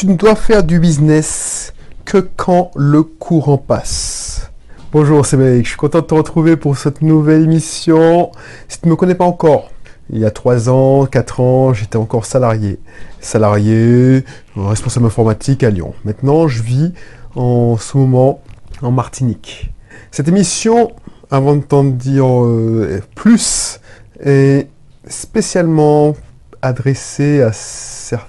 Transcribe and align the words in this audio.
tu 0.00 0.06
ne 0.06 0.14
dois 0.14 0.34
faire 0.34 0.64
du 0.64 0.80
business 0.80 1.74
que 2.06 2.16
quand 2.16 2.70
le 2.74 3.02
courant 3.02 3.58
passe. 3.58 4.50
Bonjour, 4.92 5.26
c'est 5.26 5.36
Malik. 5.36 5.64
Je 5.64 5.68
suis 5.68 5.76
content 5.76 5.98
de 5.98 6.06
te 6.06 6.14
retrouver 6.14 6.56
pour 6.56 6.78
cette 6.78 7.02
nouvelle 7.02 7.42
émission. 7.42 8.32
Si 8.66 8.80
tu 8.80 8.86
ne 8.86 8.92
me 8.92 8.96
connais 8.96 9.14
pas 9.14 9.26
encore, 9.26 9.70
il 10.08 10.20
y 10.20 10.24
a 10.24 10.30
3 10.30 10.70
ans, 10.70 11.04
4 11.04 11.40
ans, 11.40 11.74
j'étais 11.74 11.98
encore 11.98 12.24
salarié. 12.24 12.78
Salarié, 13.20 14.24
responsable 14.56 15.04
informatique 15.04 15.62
à 15.64 15.68
Lyon. 15.68 15.92
Maintenant, 16.06 16.48
je 16.48 16.62
vis 16.62 16.94
en 17.34 17.76
ce 17.76 17.98
moment 17.98 18.40
en 18.80 18.92
Martinique. 18.92 19.70
Cette 20.12 20.28
émission, 20.28 20.92
avant 21.30 21.56
de 21.56 21.60
t'en 21.60 21.84
dire 21.84 22.24
euh, 22.26 23.02
plus, 23.14 23.80
est 24.24 24.66
spécialement 25.06 26.14
adressée 26.62 27.42
à 27.42 27.50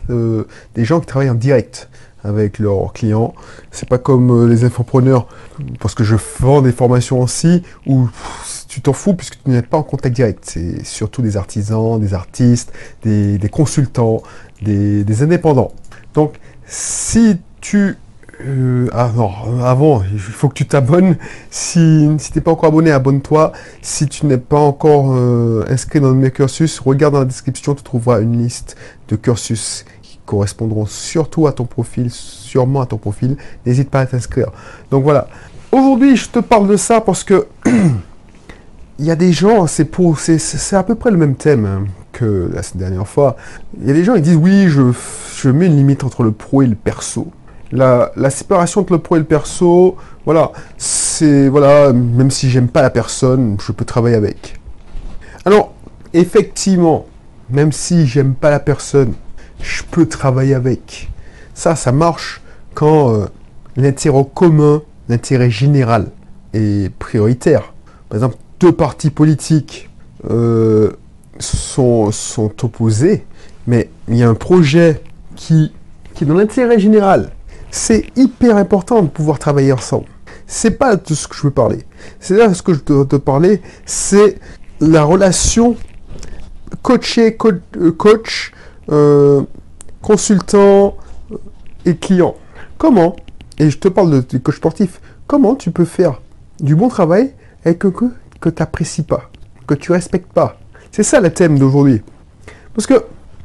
euh, 0.09 0.45
des 0.75 0.86
gens 0.86 1.00
qui 1.00 1.05
travaillent 1.05 1.29
en 1.29 1.36
direct 1.36 1.89
avec 2.23 2.59
leurs 2.59 2.93
clients. 2.93 3.34
C'est 3.71 3.89
pas 3.89 3.97
comme 3.97 4.32
euh, 4.32 4.47
les 4.47 4.64
infopreneurs, 4.64 5.28
parce 5.79 5.96
que 5.96 6.04
je 6.04 6.15
vends 6.39 6.61
des 6.61 6.71
formations 6.71 7.21
aussi, 7.21 7.64
où 7.86 8.10
tu 8.68 8.82
t'en 8.82 8.93
fous 8.93 9.14
puisque 9.14 9.41
tu 9.43 9.50
n'es 9.50 9.61
pas 9.61 9.78
en 9.78 9.83
contact 9.83 10.15
direct. 10.15 10.43
C'est 10.46 10.86
surtout 10.86 11.21
des 11.21 11.38
artisans, 11.38 12.00
des 12.00 12.14
artistes, 12.14 12.71
des, 13.04 13.39
consultants, 13.52 14.21
des, 14.61 15.24
indépendants. 15.24 15.71
Donc, 16.13 16.36
si 16.66 17.38
tu... 17.60 17.97
Euh, 18.45 18.87
ah 18.91 19.11
non, 19.15 19.31
avant, 19.63 20.04
il 20.11 20.19
faut 20.19 20.49
que 20.49 20.55
tu 20.55 20.65
t'abonnes. 20.65 21.18
Si, 21.49 22.09
tu 22.18 22.32
n'es 22.36 22.41
pas 22.41 22.51
encore 22.51 22.69
abonné, 22.69 22.91
abonne-toi. 22.91 23.51
Si 23.82 24.07
tu 24.07 24.25
n'es 24.25 24.37
pas 24.37 24.59
encore 24.59 25.15
inscrit 25.69 25.99
dans 25.99 26.13
mes 26.13 26.32
cursus, 26.32 26.79
regarde 26.79 27.13
dans 27.13 27.19
la 27.19 27.25
description, 27.25 27.75
tu 27.75 27.83
trouveras 27.83 28.21
une 28.21 28.37
liste 28.37 28.75
de 29.09 29.15
cursus 29.15 29.85
correspondront 30.32 30.85
surtout 30.85 31.46
à 31.47 31.51
ton 31.51 31.65
profil, 31.65 32.09
sûrement 32.09 32.81
à 32.81 32.85
ton 32.85 32.97
profil. 32.97 33.35
N'hésite 33.66 33.89
pas 33.89 33.99
à 33.99 34.05
t'inscrire. 34.05 34.52
Donc 34.89 35.03
voilà. 35.03 35.27
Aujourd'hui, 35.71 36.16
je 36.16 36.29
te 36.29 36.39
parle 36.39 36.67
de 36.67 36.77
ça 36.77 37.01
parce 37.01 37.23
que 37.23 37.47
il 38.99 39.05
y 39.05 39.11
a 39.11 39.16
des 39.16 39.33
gens, 39.33 39.67
c'est 39.67 39.85
pour, 39.85 40.19
c'est 40.19 40.75
à 40.75 40.83
peu 40.83 40.95
près 40.95 41.11
le 41.11 41.17
même 41.17 41.35
thème 41.35 41.66
hein, 41.66 41.85
que 42.13 42.49
la 42.53 42.61
dernière 42.75 43.07
fois. 43.07 43.35
Il 43.81 43.88
y 43.88 43.91
a 43.91 43.94
des 43.94 44.05
gens 44.05 44.16
qui 44.16 44.21
disent 44.21 44.38
oui, 44.38 44.67
je, 44.69 44.94
je 45.35 45.49
mets 45.49 45.66
une 45.66 45.75
limite 45.75 46.05
entre 46.05 46.23
le 46.23 46.31
pro 46.31 46.61
et 46.61 46.67
le 46.67 46.75
perso. 46.75 47.27
La, 47.72 48.30
séparation 48.30 48.81
entre 48.81 48.94
le 48.94 49.00
pro 49.00 49.16
et 49.16 49.19
le 49.19 49.25
perso, 49.25 49.95
voilà, 50.25 50.52
c'est 50.77 51.47
voilà, 51.47 51.94
même 51.94 52.30
si 52.30 52.50
j'aime 52.50 52.67
pas 52.67 52.81
la 52.81 52.89
personne, 52.89 53.58
je 53.66 53.72
peux 53.72 53.86
travailler 53.86 54.16
avec. 54.16 54.59
Alors, 55.45 55.73
effectivement, 56.13 57.05
même 57.50 57.72
si 57.72 58.05
j'aime 58.08 58.33
pas 58.33 58.50
la 58.50 58.59
personne, 58.59 59.13
je 59.61 59.83
peux 59.89 60.05
travailler 60.05 60.53
avec. 60.53 61.09
Ça, 61.53 61.75
ça 61.75 61.91
marche 61.91 62.41
quand 62.73 63.13
euh, 63.13 63.25
l'intérêt 63.78 64.25
commun, 64.33 64.81
l'intérêt 65.08 65.50
général 65.50 66.08
est 66.53 66.94
prioritaire. 66.95 67.73
Par 68.09 68.17
exemple, 68.17 68.35
deux 68.59 68.72
partis 68.72 69.09
politiques 69.09 69.89
euh, 70.30 70.91
sont, 71.39 72.11
sont 72.11 72.66
opposés, 72.66 73.25
mais 73.66 73.89
il 74.08 74.17
y 74.17 74.23
a 74.23 74.30
un 74.30 74.35
projet 74.35 75.02
qui, 75.35 75.72
qui 76.13 76.23
est 76.23 76.28
dans 76.28 76.35
l'intérêt 76.35 76.80
général. 76.80 77.31
C'est 77.72 78.05
hyper 78.16 78.58
important 78.58 79.02
de 79.02 79.08
pouvoir 79.08 79.39
travailler 79.39 79.72
ensemble. 79.72 80.05
C'est 80.45 80.72
pas 80.72 80.97
de 80.97 81.14
ce 81.14 81.27
que 81.27 81.36
je 81.36 81.44
veux 81.44 81.52
parler. 81.52 81.86
C'est 82.19 82.36
là 82.36 82.53
ce 82.53 82.61
que 82.61 82.73
je 82.73 82.80
veux 82.86 83.05
te 83.05 83.16
parler, 83.16 83.61
c'est 83.86 84.38
la 84.81 85.03
relation 85.03 85.78
coaché, 86.81 87.38
euh, 87.78 87.91
coach, 87.91 88.52
euh, 88.91 89.44
consultant 90.02 90.97
et 91.86 91.95
client. 91.95 92.36
Comment, 92.78 93.16
et 93.59 93.69
je 93.69 93.78
te 93.78 93.88
parle 93.88 94.23
de, 94.25 94.38
coach 94.38 94.58
sportif, 94.58 95.00
comment 95.28 95.56
tu 95.56 95.72
peux 95.72 95.85
faire 95.85 96.22
du 96.59 96.75
bon 96.75 96.89
travail 96.89 97.33
avec 97.63 97.80
que, 97.80 97.88
que 97.88 98.50
tu 98.50 98.59
n'apprécies 98.59 99.03
pas, 99.03 99.30
que 99.68 99.75
tu 99.75 99.91
respectes 99.91 100.34
pas? 100.34 100.57
C'est 100.91 101.03
ça 101.03 101.22
le 101.22 101.31
thème 101.31 101.57
d'aujourd'hui. 101.57 102.01
Parce 102.74 102.88
que, 102.88 102.95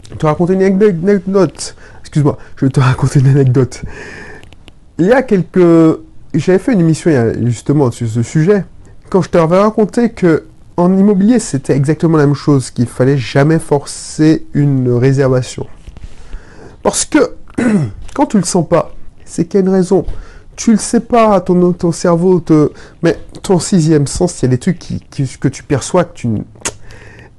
je 0.05 0.11
vais 0.11 0.17
te 0.17 0.27
raconter 0.27 0.55
une 0.55 0.63
anecdote. 0.63 1.77
Excuse-moi, 2.17 2.39
je 2.57 2.65
vais 2.65 2.71
te 2.71 2.81
raconter 2.81 3.21
une 3.21 3.27
anecdote. 3.27 3.83
Il 4.97 5.05
y 5.05 5.13
a 5.13 5.23
quelques... 5.23 5.99
J'avais 6.33 6.59
fait 6.59 6.73
une 6.73 6.81
émission 6.81 7.11
justement 7.43 7.91
sur 7.91 8.09
ce 8.09 8.23
sujet. 8.23 8.65
Quand 9.11 9.21
je 9.21 9.29
t'avais 9.29 9.59
raconté 9.59 10.09
que 10.13 10.45
en 10.79 10.97
immobilier, 10.97 11.39
c'était 11.41 11.77
exactement 11.77 12.17
la 12.17 12.25
même 12.25 12.35
chose, 12.35 12.71
qu'il 12.71 12.87
fallait 12.87 13.19
jamais 13.19 13.59
forcer 13.59 14.47
une 14.55 14.91
réservation. 14.93 15.67
Parce 16.83 17.05
que 17.05 17.35
quand 18.15 18.25
tu 18.25 18.39
le 18.39 18.45
sens 18.45 18.67
pas, 18.67 18.95
c'est 19.27 19.45
qu'il 19.45 19.61
y 19.61 19.63
a 19.63 19.67
une 19.67 19.73
raison. 19.73 20.07
Tu 20.57 20.71
le 20.71 20.79
sais 20.79 21.01
pas, 21.01 21.39
ton, 21.43 21.75
ton 21.75 21.93
cerveau 21.93 22.41
te... 22.41 22.71
Mais 23.03 23.19
ton 23.43 23.59
sixième 23.59 24.07
sens, 24.07 24.41
il 24.41 24.47
y 24.47 24.49
a 24.49 24.51
des 24.53 24.59
trucs 24.59 24.79
qui, 24.79 25.03
que 25.39 25.49
tu 25.49 25.63
perçois 25.65 26.05
que 26.05 26.15
tu... 26.15 26.29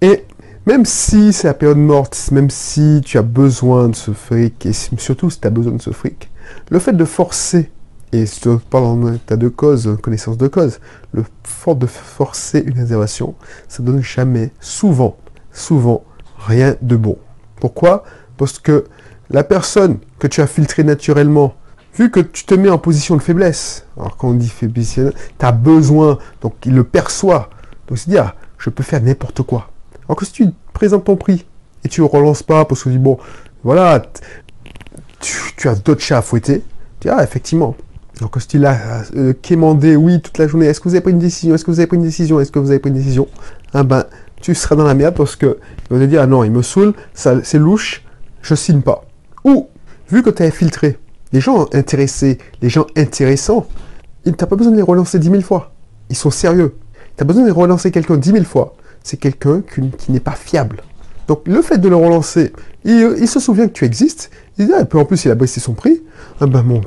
Et 0.01 0.23
même 0.67 0.83
si 0.83 1.31
c'est 1.31 1.47
la 1.47 1.53
période 1.53 1.77
morte, 1.77 2.29
même 2.33 2.49
si 2.49 3.01
tu 3.05 3.17
as 3.17 3.21
besoin 3.21 3.87
de 3.87 3.95
ce 3.95 4.11
fric, 4.11 4.65
et 4.65 4.73
surtout 4.73 5.29
si 5.29 5.39
tu 5.39 5.47
as 5.47 5.49
besoin 5.49 5.71
de 5.71 5.81
ce 5.81 5.91
fric, 5.91 6.29
le 6.69 6.79
fait 6.79 6.91
de 6.91 7.05
forcer 7.05 7.71
et 8.11 8.25
si 8.25 8.41
tu 8.41 8.49
parles 8.69 8.83
en 8.83 9.13
état 9.13 9.37
de 9.37 9.47
cause, 9.47 9.97
connaissance 10.01 10.37
de 10.37 10.49
cause, 10.49 10.79
le 11.13 11.23
fait 11.43 11.75
de 11.75 11.85
forcer 11.85 12.59
une 12.59 12.77
réservation, 12.77 13.35
ça 13.69 13.81
donne 13.81 14.03
jamais, 14.03 14.51
souvent, 14.59 15.15
souvent, 15.53 16.03
rien 16.37 16.75
de 16.81 16.97
bon. 16.97 17.17
Pourquoi? 17.61 18.03
Parce 18.35 18.59
que 18.59 18.85
la 19.29 19.45
personne 19.45 19.99
que 20.19 20.27
tu 20.27 20.41
as 20.41 20.47
filtrée 20.47 20.83
naturellement, 20.83 21.55
vu 21.95 22.11
que 22.11 22.19
tu 22.19 22.43
te 22.43 22.55
mets 22.55 22.69
en 22.69 22.77
position 22.77 23.15
de 23.15 23.21
faiblesse, 23.21 23.85
alors 23.95 24.17
quand 24.17 24.29
on 24.29 24.33
dit 24.33 24.49
faiblesse, 24.49 24.95
tu 24.95 25.45
as 25.45 25.51
besoin, 25.53 26.17
donc 26.41 26.55
il 26.65 26.75
le 26.75 26.83
perçoit. 26.83 27.49
Donc 27.87 27.97
c'est 27.99 28.09
dire, 28.09 28.35
je 28.57 28.69
peux 28.69 28.83
faire 28.83 29.01
n'importe 29.01 29.43
quoi. 29.43 29.69
Alors 30.07 30.17
que 30.17 30.25
si 30.25 30.31
tu 30.31 30.47
présentes 30.73 31.05
ton 31.05 31.15
prix 31.15 31.45
et 31.83 31.89
tu 31.89 32.01
ne 32.01 32.05
relances 32.05 32.43
pas 32.43 32.65
parce 32.65 32.83
que 32.83 32.89
tu 32.89 32.95
dis, 32.95 33.01
bon, 33.01 33.17
voilà, 33.63 34.01
tu, 35.19 35.67
as 35.67 35.75
d'autres 35.75 36.01
chats 36.01 36.19
à 36.19 36.21
fouetter, 36.21 36.63
tu 36.99 37.07
dis, 37.07 37.13
ah, 37.15 37.23
effectivement, 37.23 37.75
donc, 38.19 38.35
il 38.53 38.65
a 38.65 39.03
euh, 39.15 39.33
quémandé, 39.41 39.95
oui, 39.95 40.21
toute 40.21 40.37
la 40.39 40.47
journée, 40.47 40.65
est-ce 40.65 40.79
que 40.79 40.89
vous 40.89 40.95
avez 40.95 41.01
pris 41.01 41.11
une 41.11 41.19
décision? 41.19 41.53
Est-ce 41.53 41.63
que 41.63 41.69
vous 41.69 41.79
avez 41.79 41.87
pris 41.87 41.97
une 41.97 42.03
décision? 42.03 42.39
Est-ce 42.39 42.51
que 42.51 42.57
vous 42.57 42.71
avez 42.71 42.79
pris 42.79 42.89
une 42.89 42.95
décision? 42.95 43.27
Ah 43.73 43.83
ben, 43.83 44.05
tu 44.41 44.55
seras 44.55 44.75
dans 44.75 44.85
la 44.85 44.95
merde 44.95 45.15
parce 45.15 45.35
que 45.35 45.59
il 45.89 45.97
va 45.97 46.03
te 46.03 46.09
dire, 46.09 46.21
ah 46.21 46.27
non, 46.27 46.43
il 46.43 46.51
me 46.51 46.61
saoule, 46.61 46.93
c'est 47.13 47.59
louche, 47.59 48.03
je 48.41 48.55
signe 48.55 48.81
pas. 48.81 49.03
Ou, 49.43 49.67
vu 50.09 50.23
que 50.23 50.29
tu 50.29 50.43
as 50.43 50.51
filtré 50.51 50.97
les 51.31 51.41
gens 51.41 51.67
intéressés, 51.73 52.37
les 52.61 52.69
gens 52.69 52.87
intéressants, 52.95 53.67
tu 54.23 54.31
n'as 54.31 54.47
pas 54.47 54.55
besoin 54.55 54.71
de 54.71 54.77
les 54.77 54.83
relancer 54.83 55.19
dix 55.19 55.29
mille 55.29 55.43
fois. 55.43 55.73
Ils 56.09 56.15
sont 56.15 56.31
sérieux. 56.31 56.75
Tu 57.17 57.23
as 57.23 57.25
besoin 57.25 57.45
de 57.45 57.51
relancer 57.51 57.91
quelqu'un 57.91 58.17
dix 58.17 58.31
mille 58.31 58.45
fois. 58.45 58.75
C'est 59.07 59.15
quelqu'un 59.15 59.61
qui 59.61 60.11
n'est 60.11 60.19
pas 60.19 60.33
fiable. 60.33 60.83
Donc 61.29 61.47
le 61.47 61.61
fait 61.61 61.77
de 61.77 61.87
le 61.87 61.95
relancer, 61.95 62.51
il, 62.83 63.25
se 63.25 63.39
souvient 63.39 63.69
que 63.69 63.71
tu 63.71 63.85
existes, 63.85 64.29
il 64.57 64.67
dit, 64.67 64.73
ah, 64.77 64.83
en 64.97 65.05
plus 65.05 65.23
il 65.23 65.31
a 65.31 65.35
baissé 65.35 65.61
son 65.61 65.71
prix, 65.71 66.01
ah 66.41 66.45
ben 66.45 66.61
mon 66.61 66.81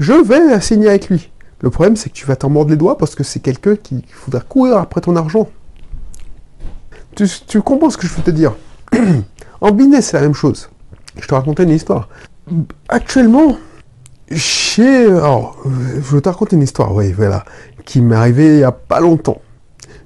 je 0.00 0.12
vais 0.12 0.60
signer 0.60 0.88
avec 0.88 1.08
lui. 1.08 1.30
Le 1.60 1.70
problème 1.70 1.94
c'est 1.94 2.10
que 2.10 2.16
tu 2.16 2.26
vas 2.26 2.34
t'en 2.34 2.50
mordre 2.50 2.72
les 2.72 2.76
doigts 2.76 2.98
parce 2.98 3.14
que 3.14 3.22
c'est 3.22 3.38
quelqu'un 3.38 3.76
qui 3.76 4.04
faudra 4.10 4.40
courir 4.40 4.78
après 4.78 5.00
ton 5.00 5.14
argent. 5.14 5.48
Tu, 7.14 7.62
comprends 7.62 7.90
ce 7.90 7.96
que 7.96 8.08
je 8.08 8.14
veux 8.14 8.24
te 8.24 8.32
dire? 8.32 8.56
En 9.60 9.70
business 9.70 10.06
c'est 10.06 10.16
la 10.16 10.24
même 10.24 10.34
chose. 10.34 10.68
Je 11.16 11.28
te 11.28 11.34
racontais 11.34 11.62
une 11.62 11.70
histoire. 11.70 12.08
Actuellement, 12.88 13.56
chez... 14.32 15.04
Alors, 15.04 15.58
je 15.64 16.16
vais 16.16 16.20
te 16.20 16.28
raconter 16.28 16.56
une 16.56 16.62
histoire, 16.62 16.92
oui, 16.92 17.12
voilà, 17.12 17.44
qui 17.84 18.00
m'est 18.00 18.16
arrivée 18.16 18.46
il 18.46 18.56
n'y 18.56 18.64
a 18.64 18.72
pas 18.72 18.98
longtemps 18.98 19.40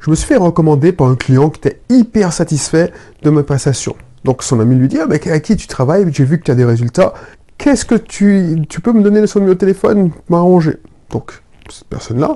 je 0.00 0.10
me 0.10 0.14
suis 0.14 0.26
fait 0.26 0.36
recommander 0.36 0.92
par 0.92 1.08
un 1.08 1.16
client 1.16 1.50
qui 1.50 1.58
était 1.58 1.80
hyper 1.88 2.32
satisfait 2.32 2.92
de 3.22 3.30
ma 3.30 3.42
prestation. 3.42 3.94
Donc 4.24 4.42
son 4.42 4.60
ami 4.60 4.76
lui 4.76 4.88
dit, 4.88 4.98
ah, 4.98 5.06
à 5.10 5.40
qui 5.40 5.56
tu 5.56 5.66
travailles? 5.66 6.06
J'ai 6.12 6.24
vu 6.24 6.38
que 6.38 6.44
tu 6.44 6.50
as 6.50 6.54
des 6.54 6.64
résultats. 6.64 7.14
Qu'est-ce 7.58 7.84
que 7.84 7.94
tu, 7.94 8.56
tu 8.68 8.80
peux 8.80 8.92
me 8.92 9.02
donner 9.02 9.26
son 9.26 9.40
numéro 9.40 9.54
de 9.54 9.58
téléphone 9.58 10.10
M'arranger? 10.28 10.76
Donc 11.10 11.42
cette 11.68 11.88
personne-là, 11.88 12.34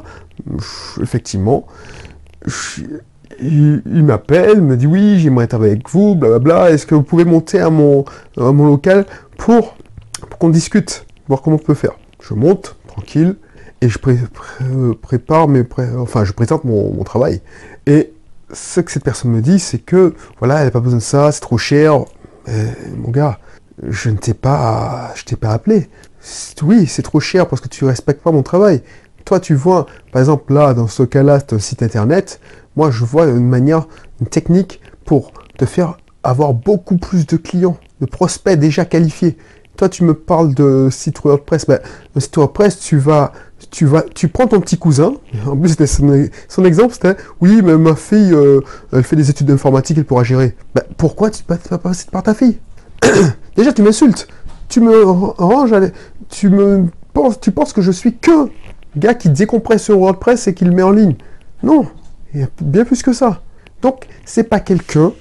effectivement, 1.01 1.67
il, 3.41 3.83
m'appelle, 3.87 4.61
me 4.61 4.77
dit 4.77 4.87
oui, 4.87 5.19
j'aimerais 5.19 5.47
travailler 5.47 5.73
avec 5.73 5.89
vous, 5.89 6.15
blablabla. 6.15 6.71
Est-ce 6.71 6.87
que 6.87 6.95
vous 6.95 7.03
pouvez 7.03 7.25
monter 7.25 7.61
à 7.61 7.71
mon, 7.71 8.05
mon 8.37 8.67
local 8.67 9.07
pour 9.39 9.77
qu'on 10.39 10.51
discute, 10.51 11.07
voir 11.29 11.43
comment 11.43 11.57
on 11.57 11.59
peut 11.59 11.75
faire? 11.75 11.93
Je 12.21 12.35
monte, 12.35 12.77
tranquille 12.87 13.37
je 13.89 13.99
prépare 15.01 15.49
mes 15.49 15.65
enfin 15.99 16.25
je 16.25 16.33
présente 16.33 16.65
mon, 16.65 17.03
travail. 17.05 17.41
Et 17.87 18.13
ce 18.53 18.81
que 18.81 18.91
cette 18.91 19.05
personne 19.05 19.31
me 19.31 19.41
dit, 19.41 19.59
c'est 19.59 19.79
que 19.79 20.15
voilà, 20.39 20.59
elle 20.59 20.67
n'a 20.67 20.71
pas 20.71 20.81
besoin 20.81 20.99
de 20.99 21.03
ça, 21.03 21.33
c'est 21.33 21.41
trop 21.41 21.59
cher. 21.59 22.05
mon 22.97 23.11
gars, 23.11 23.39
je 23.83 24.11
ne 24.11 24.17
t'ai 24.17 24.35
pas, 24.35 25.13
je 25.15 25.25
t'ai 25.25 25.37
pas 25.37 25.51
appelé. 25.51 25.89
Oui, 26.63 26.87
c'est 26.87 27.03
trop 27.03 27.21
cher 27.21 27.49
parce 27.49 27.61
que 27.61 27.69
tu 27.69 27.85
respectes 27.85 28.23
pas 28.23 28.33
mon 28.33 28.43
travail. 28.43 28.83
Toi, 29.25 29.41
tu 29.41 29.55
vois, 29.55 29.87
par 30.13 30.21
exemple 30.21 30.53
là, 30.53 30.75
dans 30.75 30.87
ce 30.87 31.03
cas-là, 31.03 31.41
c'est 31.41 31.55
un 31.55 31.59
site 31.59 31.83
internet. 31.83 32.41
Moi, 32.77 32.91
je 32.91 33.05
vois 33.05 33.27
une 33.27 33.49
manière, 33.49 33.87
une 34.21 34.27
technique 34.27 34.81
pour 35.05 35.33
te 35.57 35.65
faire 35.67 35.97
avoir 36.23 36.55
beaucoup 36.55 36.97
plus 36.97 37.27
de 37.27 37.37
clients, 37.37 37.79
de 38.01 38.07
prospects 38.07 38.59
déjà 38.59 38.85
qualifiés. 38.85 39.37
Toi, 39.77 39.89
tu 39.89 40.05
me 40.05 40.15
parles 40.15 40.55
de 40.55 40.89
site 40.91 41.21
WordPress. 41.25 41.67
Ben, 41.67 41.81
le 42.15 42.21
site 42.21 42.37
WordPress, 42.37 42.79
tu 42.79 42.97
vas, 42.97 43.33
tu 43.71 43.87
vas, 43.87 44.03
tu 44.03 44.29
prends 44.29 44.47
ton 44.47 44.61
petit 44.61 44.79
cousin. 44.79 45.15
En 45.47 45.57
plus, 45.57 45.71
c'était 45.71 45.87
son, 45.87 46.65
exemple, 46.65 46.95
c'était, 46.95 47.17
oui, 47.41 47.61
mais 47.63 47.77
ma 47.77 47.97
fille, 47.97 48.33
euh, 48.33 48.61
elle 48.93 49.03
fait 49.03 49.17
des 49.17 49.31
études 49.31 49.49
d'informatique, 49.49 49.99
elle 49.99 50.05
pourra 50.05 50.23
gérer. 50.23 50.57
Ben, 50.75 50.83
pourquoi 50.97 51.31
tu 51.31 51.43
ne 51.49 51.55
vas 51.55 51.61
pas 51.61 51.79
passer 51.79 52.07
par 52.11 52.23
ta 52.23 52.35
fille? 52.35 52.59
Déjà, 53.57 53.73
tu 53.73 53.83
m'insultes. 53.83 54.29
Tu 54.69 54.81
me 54.81 55.03
ranges, 55.03 55.75
tu 56.29 56.49
me 56.49 56.87
penses, 57.13 57.41
tu 57.41 57.51
penses 57.51 57.73
que 57.73 57.83
je 57.83 57.91
suis 57.91 58.17
que 58.17 58.49
gars 58.97 59.15
qui 59.15 59.29
décompresse 59.29 59.85
sur 59.85 59.99
WordPress 59.99 60.49
et 60.49 60.55
qui 60.55 60.65
le 60.65 60.73
met 60.73 60.83
en 60.83 60.91
ligne. 60.91 61.17
Non, 61.63 61.87
il 62.33 62.41
y 62.41 62.45
a 62.45 62.49
bien 62.61 62.85
plus 62.85 63.03
que 63.03 63.13
ça. 63.13 63.43
Donc, 63.83 64.07
c'est 64.25 64.45
pas 64.45 64.61
quelqu'un. 64.61 65.13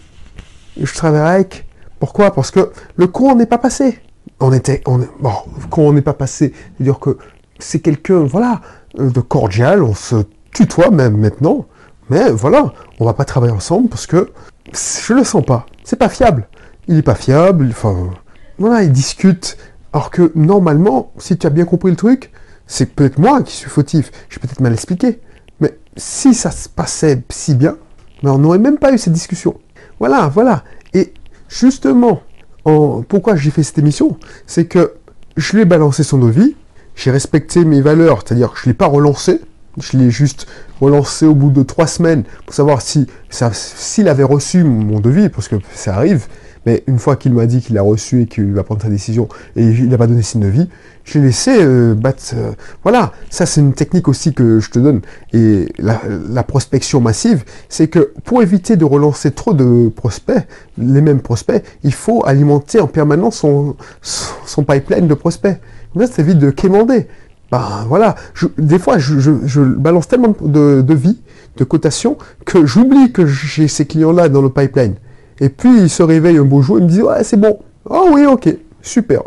Je 0.80 0.94
travaille 0.94 1.36
avec. 1.36 1.66
Pourquoi? 2.00 2.32
Parce 2.32 2.52
que 2.52 2.72
le 2.96 3.08
cours 3.08 3.36
n'est 3.36 3.46
pas 3.46 3.58
passé 3.58 4.00
on 4.44 4.52
était, 4.52 4.82
on, 4.86 5.00
bon, 5.20 5.32
quand 5.70 5.82
on 5.82 5.94
n'est 5.94 6.02
pas 6.02 6.14
passé, 6.14 6.54
c'est-à-dire 6.76 7.00
que 7.00 7.18
c'est 7.60 7.80
quelqu'un, 7.80 8.24
voilà, 8.24 8.62
euh, 9.00 9.10
de 9.10 9.22
cordial, 9.22 9.84
on 9.84 9.94
se 9.94 10.18
tutoie 10.54 10.92
même 10.92 11.18
maintenant, 11.18 11.66
mais 12.10 12.30
voilà, 12.30 12.74
on 13.00 13.06
va 13.06 13.14
pas 13.14 13.26
travailler 13.26 13.54
ensemble 13.54 13.90
parce 13.90 14.06
que 14.06 14.32
je 14.74 15.14
le 15.14 15.24
sens 15.24 15.46
pas, 15.46 15.66
c'est 15.84 15.96
pas 15.96 16.10
fiable, 16.10 16.48
il 16.88 16.98
est 16.98 17.04
pas 17.04 17.16
fiable, 17.16 17.68
enfin, 17.70 18.10
voilà, 18.58 18.84
il 18.84 18.92
discute, 18.92 19.58
alors 19.94 20.10
que 20.10 20.32
normalement, 20.36 21.12
si 21.18 21.38
tu 21.38 21.48
as 21.48 21.50
bien 21.50 21.66
compris 21.66 21.92
le 21.92 21.98
truc, 21.98 22.32
c'est 22.68 22.88
peut-être 22.88 23.20
moi 23.20 23.44
qui 23.44 23.56
suis 23.56 23.70
fautif, 23.70 24.12
j'ai 24.30 24.40
peut-être 24.40 24.60
mal 24.60 24.74
expliqué, 24.74 25.22
mais 25.62 25.78
si 25.96 26.34
ça 26.34 26.52
se 26.52 26.68
passait 26.68 27.24
si 27.30 27.56
bien, 27.56 27.78
mais 28.22 28.30
on 28.30 28.40
n'aurait 28.40 28.60
même 28.60 28.78
pas 28.78 28.92
eu 28.92 28.98
cette 28.98 29.14
discussion. 29.14 29.58
Voilà, 30.00 30.28
voilà, 30.28 30.64
et 30.94 31.14
justement, 31.48 32.22
pourquoi 32.64 33.36
j'ai 33.36 33.52
fait 33.52 33.64
cette 33.64 33.78
émission, 33.78 34.18
c'est 34.48 34.66
que 34.66 34.94
je 35.36 35.54
lui 35.54 35.62
ai 35.62 35.66
balancé 35.66 36.04
son 36.04 36.18
devis, 36.18 36.56
j'ai 36.96 37.12
respecté 37.12 37.66
mes 37.66 37.82
valeurs, 37.82 38.24
c'est-à-dire 38.26 38.54
je 38.56 38.68
ne 38.68 38.72
l'ai 38.72 38.78
pas 38.78 38.86
relancé, 38.86 39.42
je 39.80 39.98
l'ai 39.98 40.12
juste 40.12 40.48
relancé 40.80 41.26
au 41.26 41.34
bout 41.34 41.50
de 41.50 41.64
trois 41.64 41.88
semaines 41.88 42.24
pour 42.46 42.54
savoir 42.54 42.82
si 42.82 43.08
s'il 43.30 44.08
avait 44.08 44.24
reçu 44.24 44.64
mon 44.64 45.00
devis, 45.00 45.30
parce 45.30 45.48
que 45.48 45.56
ça 45.74 45.96
arrive, 45.96 46.28
mais 46.66 46.84
une 46.88 47.00
fois 47.00 47.16
qu'il 47.16 47.34
m'a 47.34 47.46
dit 47.46 47.62
qu'il 47.62 47.78
a 47.78 47.82
reçu 47.82 48.22
et 48.22 48.26
qu'il 48.26 48.54
va 48.54 48.64
prendre 48.64 48.82
sa 48.82 48.90
décision 48.90 49.28
et 49.56 49.64
il 49.64 49.90
n'a 49.90 49.98
pas 49.98 50.08
donné 50.08 50.22
signe 50.22 50.42
de 50.42 50.48
vie, 50.48 50.70
je 51.04 51.20
l'ai 51.20 51.26
laissé 51.26 51.52
euh, 51.60 51.94
battre. 51.94 52.24
Euh, 52.36 52.52
voilà, 52.84 53.12
ça 53.30 53.46
c'est 53.46 53.62
une 53.62 53.74
technique 53.74 54.08
aussi 54.08 54.34
que 54.34 54.60
je 54.60 54.70
te 54.70 54.80
donne. 54.80 55.02
Et 55.34 55.68
la, 55.78 56.44
prospection 56.44 57.02
massive, 57.02 57.44
c'est 57.70 57.88
que 57.88 58.14
pour 58.24 58.42
éviter 58.42 58.76
de 58.78 58.86
relancer 58.86 59.32
trop 59.32 59.54
de 59.54 59.90
prospects, 59.90 60.46
les 60.78 61.02
mêmes 61.02 61.22
prospects, 61.22 61.64
il 61.84 61.94
faut 61.94 62.24
alimenter 62.26 62.80
en 62.80 62.88
permanence 62.88 63.38
son, 63.38 63.76
son, 64.02 64.64
pipeline 64.64 65.08
de 65.08 65.14
prospects. 65.14 65.58
Là, 65.96 66.08
ça 66.08 66.22
évite 66.22 66.38
de 66.38 66.52
quémander. 66.52 67.08
Ben 67.52 67.86
voilà, 67.88 68.16
des 68.58 68.80
fois 68.80 68.98
je, 68.98 69.62
balance 69.62 70.08
tellement 70.08 70.36
de, 70.42 70.82
de 70.82 70.94
vie, 70.94 71.20
de 71.58 71.64
cotation, 71.64 72.18
que 72.46 72.66
j'oublie 72.66 73.12
que 73.12 73.28
j'ai 73.28 73.68
ces 73.68 73.86
clients-là 73.86 74.28
dans 74.28 74.42
le 74.42 74.50
pipeline. 74.50 74.96
Et 75.40 75.50
puis 75.50 75.70
il 75.82 75.90
se 75.90 76.04
réveille 76.04 76.38
un 76.38 76.46
beau 76.46 76.62
jour, 76.62 76.80
il 76.80 76.86
me 76.86 76.90
dit 76.90 77.02
ouais 77.02 77.24
c'est 77.24 77.38
bon. 77.38 77.60
Oh 77.90 78.10
oui 78.12 78.26
ok, 78.26 78.56
super. 78.82 79.24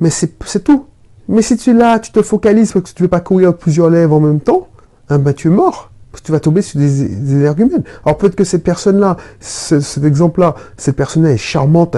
Mais 0.00 0.10
c'est 0.10 0.64
tout. 0.64 0.86
Mais 1.28 1.42
si 1.42 1.56
tu 1.56 1.70
es 1.70 1.74
là, 1.74 1.98
tu 1.98 2.10
te 2.10 2.22
focalises 2.22 2.72
parce 2.72 2.90
que 2.90 2.96
tu 2.96 3.02
ne 3.02 3.04
veux 3.04 3.10
pas 3.10 3.20
courir 3.20 3.54
plusieurs 3.54 3.90
lèvres 3.90 4.14
en 4.14 4.20
même 4.20 4.40
temps, 4.40 4.68
hein, 5.10 5.18
ben, 5.18 5.34
tu 5.34 5.48
es 5.48 5.50
mort. 5.50 5.90
Parce 6.10 6.22
que 6.22 6.26
tu 6.26 6.32
vas 6.32 6.40
tomber 6.40 6.62
sur 6.62 6.80
des, 6.80 7.06
des 7.06 7.46
arguments. 7.46 7.70
Alors 8.04 8.16
peut-être 8.16 8.34
que 8.34 8.44
cette 8.44 8.64
personne-là, 8.64 9.18
cet 9.40 10.04
exemple-là, 10.04 10.54
cette 10.78 10.96
personne-là 10.96 11.32
est 11.32 11.36
charmante 11.36 11.96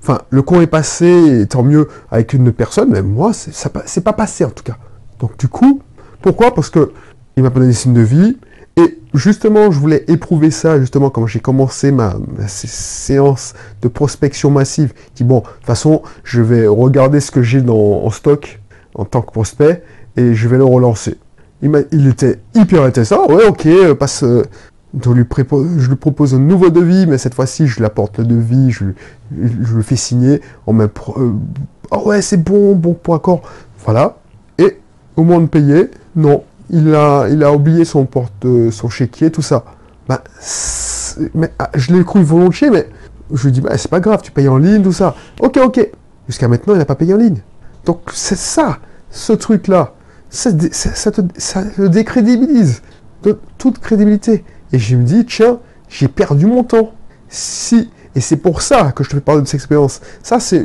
Enfin, 0.00 0.20
le 0.30 0.42
con 0.42 0.60
est 0.60 0.66
passé, 0.66 1.46
tant 1.48 1.62
mieux 1.62 1.88
avec 2.10 2.32
une 2.32 2.52
personne, 2.52 2.90
mais 2.90 3.02
moi, 3.02 3.32
c'est 3.32 4.04
pas 4.04 4.12
passé 4.12 4.44
en 4.44 4.50
tout 4.50 4.64
cas. 4.64 4.76
Donc 5.20 5.36
du 5.38 5.48
coup, 5.48 5.82
pourquoi? 6.20 6.54
Parce 6.54 6.70
que 6.70 6.92
il 7.36 7.42
m'a 7.42 7.50
pas 7.50 7.60
donné 7.60 7.72
signe 7.72 7.94
de 7.94 8.00
vie, 8.00 8.36
et 8.78 9.00
justement, 9.12 9.72
je 9.72 9.78
voulais 9.80 10.04
éprouver 10.06 10.52
ça, 10.52 10.78
justement, 10.78 11.10
quand 11.10 11.26
j'ai 11.26 11.40
commencé 11.40 11.90
ma, 11.90 12.14
séance 12.46 13.54
de 13.82 13.88
prospection 13.88 14.50
massive. 14.50 14.92
Dis, 15.16 15.24
bon, 15.24 15.38
de 15.38 15.42
toute 15.42 15.66
façon, 15.66 16.02
je 16.22 16.40
vais 16.40 16.68
regarder 16.68 17.18
ce 17.18 17.32
que 17.32 17.42
j'ai 17.42 17.60
en 17.68 18.10
stock 18.10 18.60
en 18.94 19.04
tant 19.04 19.20
que 19.20 19.32
prospect 19.32 19.82
et 20.16 20.34
je 20.34 20.48
vais 20.48 20.58
le 20.58 20.64
relancer. 20.64 21.18
Il, 21.60 21.86
il 21.90 22.06
était 22.06 22.38
hyper 22.54 22.84
intéressant. 22.84 23.26
Ouais, 23.26 23.46
ok, 23.48 23.66
euh, 23.66 23.94
passe. 23.96 24.22
Euh, 24.22 24.44
je 25.04 25.10
lui, 25.10 25.24
je 25.78 25.88
lui 25.88 25.96
propose 25.96 26.34
un 26.34 26.38
nouveau 26.38 26.70
devis, 26.70 27.06
mais 27.06 27.18
cette 27.18 27.34
fois-ci, 27.34 27.66
je 27.66 27.78
lui 27.78 27.84
apporte 27.84 28.18
le 28.18 28.24
devis, 28.24 28.70
je, 28.70 28.84
le 29.30 29.82
fais 29.82 29.96
signer. 29.96 30.40
En 30.66 30.72
même, 30.72 30.88
euh, 31.16 31.32
oh 31.90 32.02
ouais, 32.06 32.22
c'est 32.22 32.42
bon, 32.42 32.74
bon 32.74 32.94
pour 32.94 33.14
accord. 33.14 33.42
Voilà. 33.84 34.16
Et 34.56 34.78
au 35.16 35.24
moment 35.24 35.40
de 35.40 35.46
payer, 35.46 35.90
non, 36.16 36.42
il 36.70 36.94
a, 36.94 37.28
il 37.28 37.42
a 37.42 37.52
oublié 37.52 37.84
son 37.84 38.04
porte, 38.04 38.46
son 38.70 38.88
chéquier, 38.88 39.30
tout 39.30 39.42
ça. 39.42 39.64
Bah, 40.08 40.22
ah, 41.58 41.70
je 41.74 41.92
l'ai 41.92 42.04
cru 42.04 42.22
volontiers, 42.22 42.70
mais 42.70 42.88
je 43.32 43.44
lui 43.44 43.52
dis, 43.52 43.60
bah, 43.60 43.76
c'est 43.76 43.90
pas 43.90 44.00
grave, 44.00 44.22
tu 44.22 44.32
payes 44.32 44.48
en 44.48 44.58
ligne, 44.58 44.82
tout 44.82 44.92
ça. 44.92 45.14
Ok, 45.40 45.58
ok. 45.58 45.88
Jusqu'à 46.28 46.48
maintenant, 46.48 46.74
il 46.74 46.78
n'a 46.78 46.84
pas 46.84 46.94
payé 46.94 47.14
en 47.14 47.18
ligne. 47.18 47.42
Donc, 47.84 48.00
c'est 48.12 48.38
ça, 48.38 48.78
ce 49.10 49.32
truc-là. 49.32 49.94
Ça, 50.30 50.50
ça, 50.72 51.10
te, 51.10 51.86
décrédibilise 51.86 52.82
de 53.22 53.38
toute 53.56 53.78
crédibilité. 53.78 54.44
Et 54.72 54.78
je 54.78 54.96
me 54.96 55.04
dis, 55.04 55.24
tiens, 55.24 55.58
j'ai 55.88 56.08
perdu 56.08 56.46
mon 56.46 56.64
temps. 56.64 56.92
Si, 57.28 57.90
et 58.14 58.20
c'est 58.20 58.36
pour 58.36 58.62
ça 58.62 58.92
que 58.92 59.04
je 59.04 59.10
te 59.10 59.14
fais 59.14 59.20
parler 59.20 59.42
de 59.42 59.46
cette 59.46 59.56
expérience. 59.56 60.00
Ça, 60.22 60.40
c'est 60.40 60.64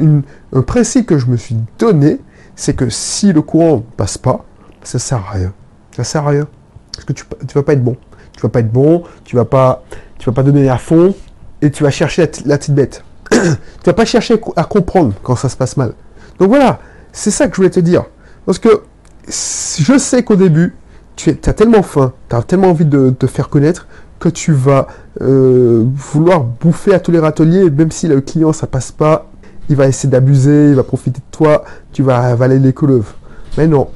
un 0.53 0.61
principe 0.61 1.05
que 1.05 1.17
je 1.17 1.27
me 1.27 1.37
suis 1.37 1.57
donné, 1.79 2.19
c'est 2.55 2.75
que 2.75 2.89
si 2.89 3.33
le 3.33 3.41
courant 3.41 3.83
passe 3.97 4.17
pas, 4.17 4.45
ça 4.83 4.99
sert 4.99 5.19
à 5.19 5.31
rien. 5.31 5.53
Ça 5.95 6.03
sert 6.03 6.25
à 6.25 6.29
rien. 6.29 6.47
Parce 6.93 7.05
que 7.05 7.13
tu 7.13 7.23
ne 7.41 7.53
vas 7.53 7.63
pas 7.63 7.73
être 7.73 7.83
bon. 7.83 7.97
Tu 8.35 8.41
vas 8.41 8.49
pas 8.49 8.59
être 8.59 8.71
bon, 8.71 9.03
tu 9.23 9.35
vas 9.35 9.45
pas, 9.45 9.83
tu 10.17 10.25
vas 10.25 10.33
pas 10.33 10.43
donner 10.43 10.69
à 10.69 10.77
fond, 10.77 11.13
et 11.61 11.71
tu 11.71 11.83
vas 11.83 11.91
chercher 11.91 12.29
la, 12.45 12.57
petite 12.57 12.75
bête. 12.75 13.03
tu 13.31 13.37
vas 13.85 13.93
pas 13.93 14.05
chercher 14.05 14.39
à 14.55 14.63
comprendre 14.63 15.13
quand 15.23 15.35
ça 15.35 15.49
se 15.49 15.55
passe 15.55 15.77
mal. 15.77 15.93
Donc 16.39 16.49
voilà, 16.49 16.79
c'est 17.11 17.31
ça 17.31 17.47
que 17.47 17.53
je 17.53 17.57
voulais 17.57 17.69
te 17.69 17.79
dire. 17.79 18.05
Parce 18.45 18.59
que 18.59 18.81
je 19.27 19.97
sais 19.97 20.23
qu'au 20.23 20.35
début, 20.35 20.75
tu 21.15 21.29
as 21.29 21.53
tellement 21.53 21.83
faim, 21.83 22.11
tu 22.29 22.35
as 22.35 22.41
tellement 22.43 22.69
envie 22.69 22.85
de 22.85 23.11
te 23.11 23.27
faire 23.27 23.49
connaître, 23.49 23.87
que 24.19 24.29
tu 24.29 24.51
vas 24.51 24.87
euh, 25.21 25.85
vouloir 25.95 26.43
bouffer 26.43 26.93
à 26.93 26.99
tous 26.99 27.11
les 27.11 27.19
râteliers, 27.19 27.69
même 27.69 27.91
si 27.91 28.07
le 28.07 28.19
client 28.21 28.51
ça 28.51 28.67
passe 28.67 28.91
pas, 28.91 29.29
il 29.69 29.75
va 29.75 29.87
essayer 29.87 30.09
d'abuser, 30.09 30.69
il 30.69 30.75
va 30.75 30.83
profiter 30.83 31.19
de 31.19 31.35
toi, 31.37 31.63
tu 31.93 32.03
vas 32.03 32.19
avaler 32.19 32.59
les 32.59 32.73
couleuvres. 32.73 33.13
Mais 33.57 33.67
non, 33.67 33.89